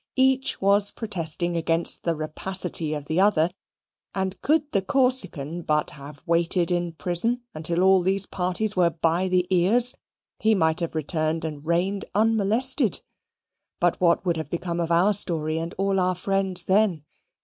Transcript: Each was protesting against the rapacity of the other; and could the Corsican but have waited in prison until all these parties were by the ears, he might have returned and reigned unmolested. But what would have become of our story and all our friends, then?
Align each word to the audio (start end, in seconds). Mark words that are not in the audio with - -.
Each 0.15 0.59
was 0.59 0.89
protesting 0.89 1.55
against 1.55 2.01
the 2.01 2.15
rapacity 2.15 2.95
of 2.95 3.05
the 3.05 3.19
other; 3.19 3.51
and 4.15 4.41
could 4.41 4.71
the 4.71 4.81
Corsican 4.81 5.61
but 5.61 5.91
have 5.91 6.23
waited 6.25 6.71
in 6.71 6.93
prison 6.93 7.43
until 7.53 7.83
all 7.83 8.01
these 8.01 8.25
parties 8.25 8.75
were 8.75 8.89
by 8.89 9.27
the 9.27 9.45
ears, 9.51 9.93
he 10.39 10.55
might 10.55 10.79
have 10.79 10.95
returned 10.95 11.45
and 11.45 11.63
reigned 11.67 12.05
unmolested. 12.15 13.01
But 13.79 14.01
what 14.01 14.25
would 14.25 14.37
have 14.37 14.49
become 14.49 14.79
of 14.79 14.91
our 14.91 15.13
story 15.13 15.59
and 15.59 15.71
all 15.77 15.99
our 15.99 16.15
friends, 16.15 16.63
then? 16.63 17.03